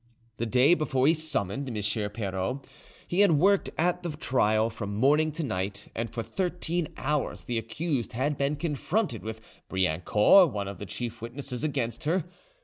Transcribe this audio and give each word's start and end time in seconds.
The 0.37 0.47
day 0.47 0.73
before 0.73 1.05
he 1.05 1.13
summoned 1.13 1.69
M. 1.69 1.75
Pirot, 2.09 2.65
he 3.07 3.19
had 3.19 3.33
worked 3.33 3.69
at 3.77 4.01
the 4.01 4.09
trial 4.09 4.71
from 4.71 4.95
morning 4.95 5.31
to 5.33 5.43
night, 5.43 5.89
and 5.93 6.09
for 6.09 6.23
thirteen 6.23 6.87
hours 6.97 7.43
the 7.43 7.59
accused 7.59 8.13
had 8.13 8.35
been 8.35 8.55
confronted 8.55 9.21
with 9.21 9.41
Briancourt, 9.69 10.51
one 10.51 10.67
of 10.67 10.79
the 10.79 10.87
chief 10.87 11.21
witnesses 11.21 11.63
against 11.63 12.05
her. 12.05 12.25